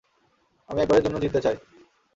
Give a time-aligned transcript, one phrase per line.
[0.69, 1.57] আমি একবারের জন্য জিততে চাই!